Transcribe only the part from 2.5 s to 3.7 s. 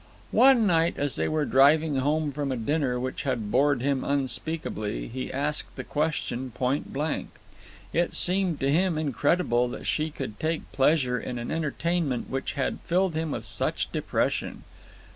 a dinner which had